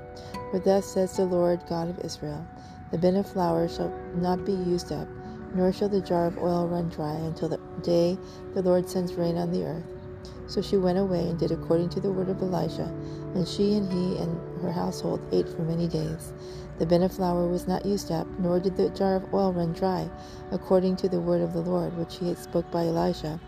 For 0.51 0.59
thus 0.59 0.85
says 0.85 1.15
the 1.15 1.25
Lord 1.25 1.61
God 1.67 1.89
of 1.89 1.99
Israel 1.99 2.45
The 2.91 2.97
bin 2.97 3.15
of 3.15 3.31
flour 3.31 3.67
shall 3.67 3.93
not 4.15 4.45
be 4.45 4.53
used 4.53 4.91
up, 4.91 5.07
nor 5.53 5.71
shall 5.71 5.89
the 5.89 6.01
jar 6.01 6.25
of 6.25 6.37
oil 6.37 6.67
run 6.67 6.89
dry 6.89 7.13
until 7.13 7.49
the 7.49 7.59
day 7.81 8.17
the 8.53 8.61
Lord 8.61 8.89
sends 8.89 9.13
rain 9.13 9.37
on 9.37 9.51
the 9.51 9.65
earth. 9.65 9.85
So 10.47 10.61
she 10.61 10.77
went 10.77 10.99
away 10.99 11.27
and 11.27 11.39
did 11.39 11.51
according 11.51 11.89
to 11.89 11.99
the 11.99 12.11
word 12.11 12.29
of 12.29 12.41
Elijah, 12.41 12.93
and 13.33 13.47
she 13.47 13.75
and 13.75 13.91
he 13.91 14.17
and 14.17 14.61
her 14.61 14.71
household 14.71 15.21
ate 15.31 15.49
for 15.49 15.63
many 15.63 15.87
days. 15.87 16.33
The 16.77 16.85
bin 16.85 17.03
of 17.03 17.13
flour 17.13 17.47
was 17.47 17.67
not 17.67 17.85
used 17.85 18.11
up, 18.11 18.27
nor 18.37 18.59
did 18.59 18.75
the 18.75 18.89
jar 18.89 19.15
of 19.15 19.33
oil 19.33 19.53
run 19.53 19.73
dry, 19.73 20.09
according 20.51 20.97
to 20.97 21.09
the 21.09 21.21
word 21.21 21.41
of 21.41 21.53
the 21.53 21.61
Lord 21.61 21.97
which 21.97 22.17
he 22.17 22.27
had 22.27 22.37
spoke 22.37 22.69
by 22.69 22.81
Elijah. 22.83 23.39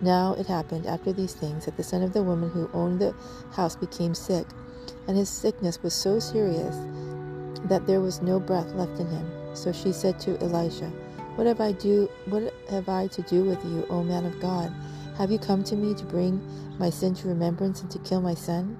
Now 0.00 0.34
it 0.34 0.46
happened 0.46 0.86
after 0.86 1.12
these 1.12 1.34
things 1.34 1.66
that 1.66 1.76
the 1.76 1.82
son 1.82 2.02
of 2.02 2.14
the 2.14 2.22
woman 2.22 2.50
who 2.50 2.70
owned 2.72 3.00
the 3.00 3.14
house 3.52 3.76
became 3.76 4.14
sick, 4.14 4.46
and 5.06 5.16
his 5.16 5.28
sickness 5.28 5.82
was 5.82 5.92
so 5.92 6.18
serious 6.18 6.76
that 7.64 7.86
there 7.86 8.00
was 8.00 8.22
no 8.22 8.40
breath 8.40 8.72
left 8.72 8.98
in 8.98 9.06
him. 9.06 9.30
So 9.54 9.72
she 9.72 9.92
said 9.92 10.18
to 10.20 10.38
Elisha, 10.40 10.90
What 11.36 11.46
have 11.46 11.60
I 11.60 11.72
do 11.72 12.08
what 12.26 12.54
have 12.70 12.88
I 12.88 13.08
to 13.08 13.22
do 13.22 13.44
with 13.44 13.62
you, 13.64 13.86
O 13.90 14.02
man 14.02 14.24
of 14.24 14.40
God? 14.40 14.72
Have 15.18 15.30
you 15.30 15.38
come 15.38 15.62
to 15.64 15.76
me 15.76 15.94
to 15.94 16.04
bring 16.04 16.40
my 16.78 16.88
sin 16.88 17.14
to 17.16 17.28
remembrance 17.28 17.82
and 17.82 17.90
to 17.90 17.98
kill 17.98 18.22
my 18.22 18.34
son? 18.34 18.78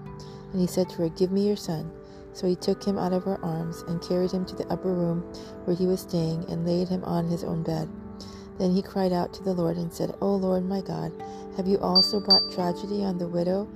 And 0.52 0.60
he 0.60 0.66
said 0.66 0.88
to 0.90 0.96
her, 0.96 1.08
Give 1.10 1.30
me 1.30 1.46
your 1.46 1.56
son. 1.56 1.90
So 2.32 2.46
he 2.46 2.56
took 2.56 2.82
him 2.82 2.96
out 2.96 3.12
of 3.12 3.24
her 3.24 3.38
arms 3.44 3.82
and 3.88 4.00
carried 4.00 4.30
him 4.30 4.46
to 4.46 4.56
the 4.56 4.66
upper 4.68 4.92
room 4.92 5.20
where 5.64 5.76
he 5.76 5.86
was 5.86 6.00
staying 6.00 6.46
and 6.48 6.66
laid 6.66 6.88
him 6.88 7.04
on 7.04 7.26
his 7.26 7.44
own 7.44 7.62
bed. 7.62 7.88
Then 8.60 8.72
he 8.72 8.82
cried 8.82 9.10
out 9.10 9.32
to 9.32 9.42
the 9.42 9.54
Lord 9.54 9.78
and 9.78 9.90
said, 9.90 10.14
O 10.20 10.34
Lord 10.34 10.66
my 10.66 10.82
God, 10.82 11.12
have 11.56 11.66
you 11.66 11.78
also 11.78 12.20
brought 12.20 12.52
tragedy 12.52 13.02
on 13.02 13.16
the 13.16 13.26
widow 13.26 13.66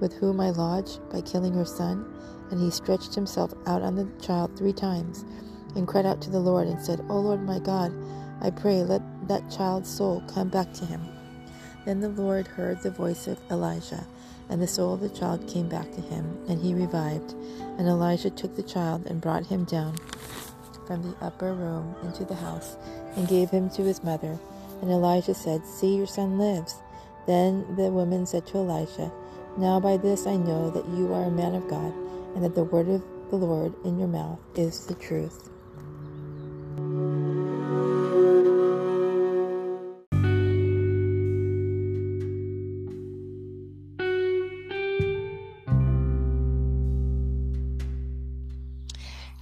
with 0.00 0.12
whom 0.14 0.40
I 0.40 0.50
lodge 0.50 0.98
by 1.12 1.20
killing 1.20 1.54
her 1.54 1.64
son? 1.64 2.12
And 2.50 2.60
he 2.60 2.72
stretched 2.72 3.14
himself 3.14 3.54
out 3.66 3.82
on 3.82 3.94
the 3.94 4.08
child 4.20 4.58
three 4.58 4.72
times 4.72 5.24
and 5.76 5.86
cried 5.86 6.06
out 6.06 6.20
to 6.22 6.30
the 6.30 6.40
Lord 6.40 6.66
and 6.66 6.82
said, 6.82 7.04
O 7.08 7.20
Lord 7.20 7.42
my 7.42 7.60
God, 7.60 7.92
I 8.40 8.50
pray, 8.50 8.82
let 8.82 9.00
that 9.28 9.48
child's 9.48 9.88
soul 9.88 10.24
come 10.26 10.48
back 10.48 10.72
to 10.74 10.84
him. 10.84 11.02
Then 11.84 12.00
the 12.00 12.08
Lord 12.08 12.48
heard 12.48 12.82
the 12.82 12.90
voice 12.90 13.28
of 13.28 13.38
Elijah, 13.48 14.04
and 14.48 14.60
the 14.60 14.66
soul 14.66 14.94
of 14.94 15.00
the 15.00 15.08
child 15.08 15.46
came 15.46 15.68
back 15.68 15.92
to 15.92 16.00
him, 16.00 16.36
and 16.48 16.60
he 16.60 16.74
revived. 16.74 17.34
And 17.78 17.86
Elijah 17.86 18.30
took 18.30 18.56
the 18.56 18.62
child 18.64 19.06
and 19.06 19.20
brought 19.20 19.46
him 19.46 19.64
down 19.64 19.94
from 20.84 21.02
the 21.02 21.16
upper 21.24 21.52
room 21.54 21.94
into 22.02 22.24
the 22.24 22.34
house 22.34 22.76
and 23.16 23.26
gave 23.26 23.50
him 23.50 23.68
to 23.70 23.82
his 23.82 24.04
mother. 24.04 24.38
And 24.82 24.90
Elijah 24.90 25.34
said, 25.34 25.66
See, 25.66 25.96
your 25.96 26.06
son 26.06 26.38
lives. 26.38 26.76
Then 27.26 27.64
the 27.76 27.90
woman 27.90 28.26
said 28.26 28.46
to 28.48 28.58
Elijah, 28.58 29.10
Now 29.56 29.80
by 29.80 29.96
this 29.96 30.26
I 30.26 30.36
know 30.36 30.70
that 30.70 30.86
you 30.88 31.12
are 31.12 31.24
a 31.24 31.30
man 31.30 31.54
of 31.54 31.68
God, 31.68 31.92
and 32.34 32.44
that 32.44 32.54
the 32.54 32.64
word 32.64 32.88
of 32.88 33.02
the 33.30 33.36
Lord 33.36 33.74
in 33.84 33.98
your 33.98 34.08
mouth 34.08 34.38
is 34.54 34.86
the 34.86 34.94
truth. 34.94 35.50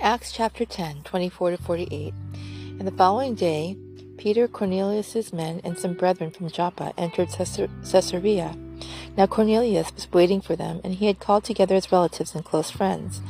Acts 0.00 0.32
chapter 0.32 0.64
10, 0.64 1.02
24 1.02 1.50
to 1.50 1.56
48. 1.56 2.14
And 2.78 2.88
the 2.88 2.92
following 2.96 3.34
day, 3.34 3.76
Peter, 4.18 4.48
Cornelius's 4.48 5.32
men, 5.32 5.60
and 5.62 5.78
some 5.78 5.94
brethren 5.94 6.30
from 6.30 6.50
Joppa 6.50 6.92
entered 6.98 7.28
Caesarea. 7.30 8.56
Now 9.16 9.26
Cornelius 9.26 9.94
was 9.94 10.12
waiting 10.12 10.40
for 10.40 10.56
them, 10.56 10.80
and 10.82 10.94
he 10.94 11.06
had 11.06 11.20
called 11.20 11.44
together 11.44 11.76
his 11.76 11.92
relatives 11.92 12.34
and 12.34 12.44
close 12.44 12.70
friends. 12.70 13.20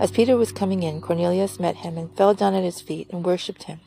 As 0.00 0.10
Peter 0.10 0.36
was 0.36 0.52
coming 0.52 0.82
in, 0.82 1.02
Cornelius 1.02 1.60
met 1.60 1.76
him 1.76 1.98
and 1.98 2.16
fell 2.16 2.32
down 2.32 2.54
at 2.54 2.64
his 2.64 2.80
feet 2.80 3.08
and 3.10 3.24
worshipped 3.24 3.64
him. 3.64 3.80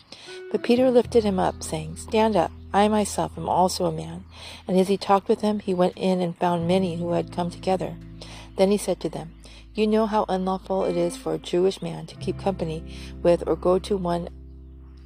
But 0.51 0.63
Peter 0.63 0.91
lifted 0.91 1.23
him 1.23 1.39
up, 1.39 1.63
saying, 1.63 1.97
Stand 1.97 2.35
up, 2.35 2.51
I 2.71 2.87
myself 2.87 3.37
am 3.37 3.49
also 3.49 3.85
a 3.85 3.91
man. 3.91 4.23
And 4.67 4.79
as 4.79 4.87
he 4.87 4.97
talked 4.97 5.27
with 5.27 5.41
them, 5.41 5.59
he 5.59 5.73
went 5.73 5.97
in 5.97 6.21
and 6.21 6.37
found 6.37 6.67
many 6.67 6.97
who 6.97 7.13
had 7.13 7.31
come 7.31 7.49
together. 7.49 7.95
Then 8.55 8.69
he 8.69 8.77
said 8.77 8.99
to 9.01 9.09
them, 9.09 9.33
You 9.73 9.87
know 9.87 10.05
how 10.05 10.25
unlawful 10.29 10.85
it 10.85 10.95
is 10.95 11.17
for 11.17 11.33
a 11.33 11.39
Jewish 11.39 11.81
man 11.81 12.05
to 12.05 12.15
keep 12.15 12.39
company 12.39 12.83
with 13.23 13.43
or 13.47 13.55
go 13.55 13.79
to 13.79 13.97
one 13.97 14.29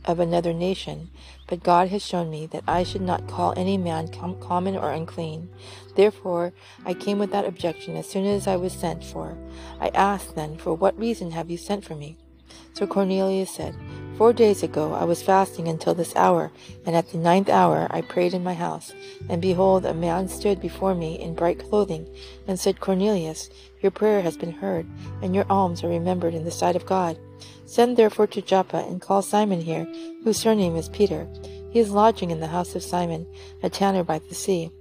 of 0.06 0.20
another 0.20 0.54
nation, 0.54 1.10
but 1.48 1.64
God 1.64 1.90
has 1.90 2.06
shown 2.06 2.30
me 2.30 2.46
that 2.48 2.64
I 2.68 2.84
should 2.84 3.02
not 3.02 3.28
call 3.28 3.54
any 3.56 3.78
man 3.78 4.08
com- 4.08 4.40
common 4.40 4.76
or 4.76 4.92
unclean. 4.92 5.50
Therefore, 5.96 6.54
I 6.86 6.94
came 6.94 7.20
without 7.20 7.46
objection 7.46 7.96
as 7.96 8.10
soon 8.10 8.26
as 8.26 8.48
I 8.48 8.56
was 8.56 8.74
sent 8.74 9.04
for. 9.04 9.38
I 9.80 9.90
asked 9.90 10.36
then, 10.36 10.58
For 10.58 10.74
what 10.74 10.98
reason 10.98 11.32
have 11.32 11.50
you 11.50 11.58
sent 11.58 11.84
for 11.84 11.96
me? 11.96 12.18
So 12.74 12.88
Cornelius 12.88 13.52
said, 13.52 13.76
Four 14.18 14.34
days 14.34 14.62
ago 14.62 14.94
I 14.94 15.04
was 15.04 15.24
fasting 15.24 15.68
until 15.68 15.96
this 15.96 16.16
hour, 16.16 16.52
and 16.86 16.96
at 16.96 17.12
the 17.12 17.18
ninth 17.18 17.50
hour 17.50 17.88
I 17.90 18.02
prayed 18.02 18.34
in 18.34 18.44
my 18.44 18.54
house. 18.54 18.94
And 19.30 19.42
behold, 19.42 19.86
a 19.86 19.94
man 19.94 20.28
stood 20.28 20.62
before 20.62 20.94
me 20.94 21.20
in 21.20 21.34
bright 21.34 21.58
clothing, 21.58 22.08
and 22.48 22.60
said, 22.60 22.80
Cornelius, 22.80 23.50
your 23.82 23.92
prayer 23.92 24.22
has 24.22 24.38
been 24.38 24.52
heard, 24.52 24.86
and 25.24 25.34
your 25.34 25.46
alms 25.50 25.84
are 25.84 25.90
remembered 25.90 26.36
in 26.36 26.46
the 26.46 26.52
sight 26.52 26.76
of 26.76 26.86
God. 26.86 27.18
Send 27.66 27.98
therefore 27.98 28.28
to 28.28 28.42
Joppa, 28.42 28.86
and 28.88 29.02
call 29.02 29.22
Simon 29.22 29.62
here, 29.62 29.86
whose 30.24 30.38
surname 30.38 30.76
is 30.76 30.90
Peter. 30.90 31.28
He 31.72 31.80
is 31.80 31.90
lodging 31.90 32.30
in 32.30 32.42
the 32.42 32.48
house 32.48 32.76
of 32.76 32.84
Simon, 32.84 33.26
a 33.64 33.70
tanner 33.70 34.04
by 34.04 34.20
the 34.20 34.36
sea. 34.36 34.72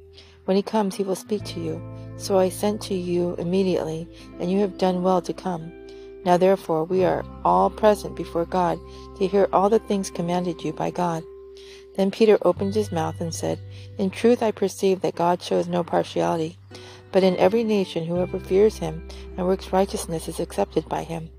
When 0.44 0.56
he 0.56 0.62
comes, 0.62 0.96
he 0.96 1.04
will 1.04 1.16
speak 1.16 1.44
to 1.44 1.60
you. 1.60 1.80
So 2.16 2.38
I 2.38 2.50
sent 2.50 2.82
to 2.82 2.94
you 2.94 3.36
immediately, 3.36 4.06
and 4.38 4.50
you 4.50 4.58
have 4.58 4.76
done 4.76 5.02
well 5.02 5.22
to 5.22 5.32
come. 5.32 5.72
Now 6.24 6.36
therefore 6.36 6.84
we 6.84 7.04
are 7.04 7.24
all 7.44 7.70
present 7.70 8.14
before 8.14 8.44
God 8.44 8.78
to 9.16 9.26
hear 9.26 9.48
all 9.52 9.70
the 9.70 9.78
things 9.78 10.10
commanded 10.10 10.62
you 10.62 10.72
by 10.72 10.90
God. 10.90 11.22
Then 11.96 12.10
Peter 12.10 12.38
opened 12.42 12.74
his 12.74 12.92
mouth 12.92 13.20
and 13.20 13.34
said, 13.34 13.58
In 13.98 14.10
truth 14.10 14.42
I 14.42 14.52
perceive 14.52 15.00
that 15.00 15.14
God 15.14 15.42
shows 15.42 15.66
no 15.66 15.82
partiality, 15.82 16.58
but 17.12 17.24
in 17.24 17.36
every 17.36 17.64
nation 17.64 18.06
whoever 18.06 18.38
fears 18.38 18.78
him 18.78 19.06
and 19.36 19.46
works 19.46 19.72
righteousness 19.72 20.28
is 20.28 20.40
accepted 20.40 20.88
by 20.88 21.02
him. 21.02 21.30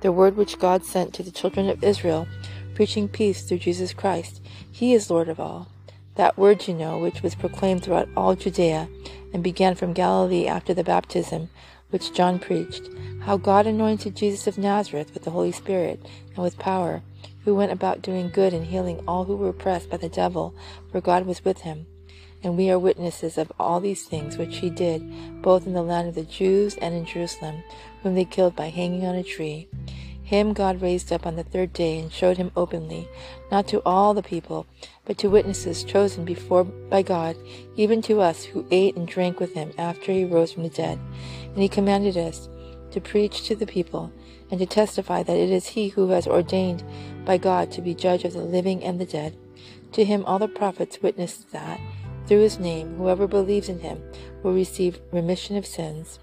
The 0.00 0.12
word 0.12 0.36
which 0.36 0.58
God 0.58 0.84
sent 0.84 1.12
to 1.14 1.22
the 1.22 1.32
children 1.32 1.68
of 1.68 1.82
Israel, 1.82 2.28
preaching 2.74 3.08
peace 3.08 3.42
through 3.42 3.58
Jesus 3.58 3.92
Christ, 3.92 4.40
he 4.70 4.94
is 4.94 5.10
Lord 5.10 5.28
of 5.28 5.40
all. 5.40 5.68
That 6.14 6.38
word 6.38 6.68
you 6.68 6.74
know, 6.74 6.98
which 6.98 7.22
was 7.22 7.34
proclaimed 7.34 7.82
throughout 7.82 8.08
all 8.16 8.34
Judea, 8.34 8.88
and 9.32 9.42
began 9.42 9.74
from 9.74 9.92
Galilee 9.92 10.46
after 10.46 10.72
the 10.72 10.84
baptism 10.84 11.48
which 11.90 12.12
John 12.12 12.38
preached, 12.38 12.88
how 13.20 13.36
God 13.36 13.66
anointed 13.66 14.16
Jesus 14.16 14.46
of 14.46 14.58
Nazareth 14.58 15.12
with 15.14 15.24
the 15.24 15.30
Holy 15.30 15.52
Spirit 15.52 16.04
and 16.34 16.38
with 16.38 16.58
power, 16.58 17.02
who 17.44 17.54
went 17.54 17.72
about 17.72 18.02
doing 18.02 18.30
good 18.30 18.52
and 18.52 18.66
healing 18.66 19.02
all 19.06 19.24
who 19.24 19.36
were 19.36 19.48
oppressed 19.48 19.90
by 19.90 19.96
the 19.96 20.08
devil, 20.08 20.54
for 20.90 21.00
God 21.00 21.26
was 21.26 21.44
with 21.44 21.62
him. 21.62 21.86
And 22.42 22.56
we 22.56 22.70
are 22.70 22.78
witnesses 22.78 23.36
of 23.36 23.52
all 23.58 23.80
these 23.80 24.04
things 24.04 24.36
which 24.36 24.58
he 24.58 24.70
did, 24.70 25.42
both 25.42 25.66
in 25.66 25.72
the 25.72 25.82
land 25.82 26.08
of 26.08 26.14
the 26.14 26.22
Jews 26.22 26.76
and 26.76 26.94
in 26.94 27.04
Jerusalem, 27.04 27.64
whom 28.02 28.14
they 28.14 28.24
killed 28.24 28.54
by 28.54 28.68
hanging 28.68 29.04
on 29.04 29.16
a 29.16 29.24
tree. 29.24 29.68
Him 30.28 30.52
God 30.52 30.82
raised 30.82 31.10
up 31.10 31.26
on 31.26 31.36
the 31.36 31.42
third 31.42 31.72
day 31.72 31.98
and 31.98 32.12
showed 32.12 32.36
him 32.36 32.52
openly, 32.54 33.08
not 33.50 33.66
to 33.68 33.80
all 33.86 34.12
the 34.12 34.22
people, 34.22 34.66
but 35.06 35.16
to 35.16 35.30
witnesses 35.30 35.82
chosen 35.82 36.26
before 36.26 36.64
by 36.64 37.00
God, 37.00 37.34
even 37.76 38.02
to 38.02 38.20
us 38.20 38.44
who 38.44 38.66
ate 38.70 38.94
and 38.94 39.08
drank 39.08 39.40
with 39.40 39.54
him 39.54 39.72
after 39.78 40.12
he 40.12 40.26
rose 40.26 40.52
from 40.52 40.64
the 40.64 40.68
dead. 40.68 40.98
And 41.44 41.62
he 41.62 41.66
commanded 41.66 42.18
us 42.18 42.50
to 42.90 43.00
preach 43.00 43.48
to 43.48 43.56
the 43.56 43.66
people 43.66 44.12
and 44.50 44.60
to 44.60 44.66
testify 44.66 45.22
that 45.22 45.34
it 45.34 45.48
is 45.48 45.68
he 45.68 45.88
who 45.88 46.10
has 46.10 46.26
ordained 46.26 46.84
by 47.24 47.38
God 47.38 47.72
to 47.72 47.80
be 47.80 47.94
judge 47.94 48.24
of 48.24 48.34
the 48.34 48.40
living 48.40 48.84
and 48.84 49.00
the 49.00 49.06
dead. 49.06 49.34
To 49.92 50.04
him 50.04 50.26
all 50.26 50.38
the 50.38 50.46
prophets 50.46 51.00
witnessed 51.00 51.52
that, 51.52 51.80
through 52.26 52.40
his 52.40 52.58
name, 52.58 52.98
whoever 52.98 53.26
believes 53.26 53.70
in 53.70 53.78
him 53.78 54.02
will 54.42 54.52
receive 54.52 55.00
remission 55.10 55.56
of 55.56 55.64
sins. 55.64 56.18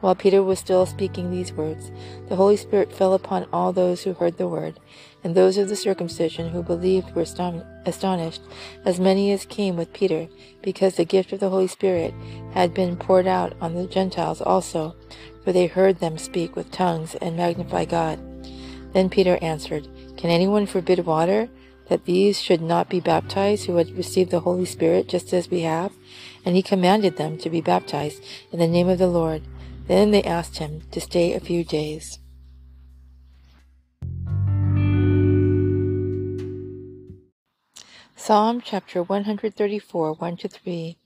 While 0.00 0.14
Peter 0.14 0.42
was 0.42 0.58
still 0.58 0.84
speaking 0.84 1.30
these 1.30 1.52
words, 1.52 1.90
the 2.28 2.36
Holy 2.36 2.56
Spirit 2.56 2.92
fell 2.92 3.14
upon 3.14 3.46
all 3.52 3.72
those 3.72 4.02
who 4.02 4.12
heard 4.12 4.36
the 4.36 4.46
word, 4.46 4.78
and 5.24 5.34
those 5.34 5.56
of 5.56 5.68
the 5.68 5.76
circumcision 5.76 6.50
who 6.50 6.62
believed 6.62 7.14
were 7.14 7.22
astonished, 7.22 8.42
as 8.84 9.00
many 9.00 9.32
as 9.32 9.46
came 9.46 9.76
with 9.76 9.94
Peter, 9.94 10.28
because 10.62 10.96
the 10.96 11.04
gift 11.04 11.32
of 11.32 11.40
the 11.40 11.48
Holy 11.48 11.66
Spirit 11.66 12.12
had 12.52 12.74
been 12.74 12.96
poured 12.96 13.26
out 13.26 13.54
on 13.60 13.74
the 13.74 13.86
Gentiles 13.86 14.42
also, 14.42 14.94
for 15.42 15.52
they 15.52 15.66
heard 15.66 15.98
them 15.98 16.18
speak 16.18 16.56
with 16.56 16.70
tongues 16.70 17.14
and 17.16 17.36
magnify 17.36 17.86
God. 17.86 18.20
Then 18.92 19.08
Peter 19.08 19.38
answered, 19.40 19.88
Can 20.16 20.28
anyone 20.30 20.66
forbid 20.66 21.06
water, 21.06 21.48
that 21.88 22.04
these 22.04 22.40
should 22.40 22.60
not 22.60 22.90
be 22.90 23.00
baptized 23.00 23.66
who 23.66 23.76
had 23.76 23.96
received 23.96 24.30
the 24.30 24.40
Holy 24.40 24.64
Spirit 24.64 25.08
just 25.08 25.32
as 25.32 25.50
we 25.50 25.62
have? 25.62 25.92
And 26.44 26.54
he 26.54 26.62
commanded 26.62 27.16
them 27.16 27.38
to 27.38 27.50
be 27.50 27.60
baptized 27.60 28.22
in 28.52 28.58
the 28.58 28.66
name 28.66 28.88
of 28.88 28.98
the 28.98 29.06
Lord. 29.06 29.42
Then 29.86 30.10
they 30.10 30.22
asked 30.24 30.58
him 30.58 30.82
to 30.90 31.00
stay 31.00 31.32
a 31.32 31.40
few 31.40 31.62
days. 31.62 32.18
Psalm 38.16 38.60
chapter 38.60 39.04
134, 39.04 40.14
1 40.14 40.36
to 40.38 40.48
3. 40.48 40.96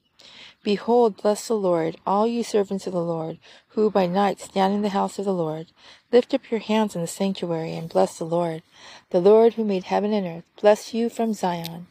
Behold, 0.62 1.18
bless 1.18 1.48
the 1.48 1.54
Lord, 1.54 1.96
all 2.06 2.26
you 2.26 2.42
servants 2.42 2.86
of 2.86 2.94
the 2.94 3.02
Lord, 3.02 3.38
who 3.68 3.90
by 3.90 4.06
night 4.06 4.40
stand 4.40 4.72
in 4.72 4.80
the 4.80 4.90
house 4.90 5.18
of 5.18 5.26
the 5.26 5.34
Lord. 5.34 5.66
Lift 6.10 6.32
up 6.32 6.50
your 6.50 6.60
hands 6.60 6.94
in 6.94 7.02
the 7.02 7.06
sanctuary 7.06 7.74
and 7.74 7.90
bless 7.90 8.16
the 8.16 8.24
Lord. 8.24 8.62
The 9.10 9.20
Lord 9.20 9.54
who 9.54 9.64
made 9.64 9.84
heaven 9.84 10.14
and 10.14 10.26
earth, 10.26 10.44
bless 10.58 10.94
you 10.94 11.10
from 11.10 11.34
Zion. 11.34 11.86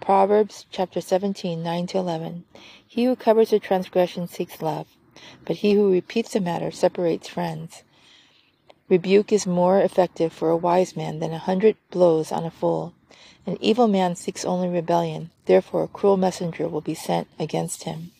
Proverbs 0.00 0.66
chapter 0.70 1.00
17, 1.00 1.60
9 1.62 1.86
to 1.88 1.98
11. 1.98 2.44
He 2.86 3.04
who 3.04 3.16
covers 3.16 3.52
a 3.52 3.58
transgression 3.58 4.28
seeks 4.28 4.62
love 4.62 4.86
but 5.44 5.56
he 5.56 5.72
who 5.72 5.92
repeats 5.92 6.36
a 6.36 6.40
matter 6.40 6.70
separates 6.70 7.28
friends. 7.28 7.82
Rebuke 8.88 9.32
is 9.32 9.46
more 9.46 9.80
effective 9.80 10.32
for 10.32 10.50
a 10.50 10.56
wise 10.56 10.96
man 10.96 11.18
than 11.18 11.32
a 11.32 11.38
hundred 11.38 11.76
blows 11.90 12.30
on 12.30 12.44
a 12.44 12.50
fool. 12.50 12.92
An 13.46 13.56
evil 13.60 13.88
man 13.88 14.16
seeks 14.16 14.44
only 14.44 14.68
rebellion, 14.68 15.30
therefore 15.46 15.84
a 15.84 15.88
cruel 15.88 16.16
messenger 16.16 16.68
will 16.68 16.80
be 16.80 16.94
sent 16.94 17.28
against 17.38 17.84
him. 17.84 18.12